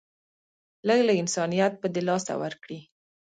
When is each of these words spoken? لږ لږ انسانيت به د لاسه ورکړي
لږ 0.87 0.99
لږ 1.07 1.17
انسانيت 1.23 1.73
به 1.81 1.87
د 1.95 1.97
لاسه 2.07 2.33
ورکړي 2.43 2.79